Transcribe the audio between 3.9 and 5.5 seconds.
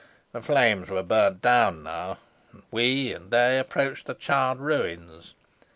the charred ruins.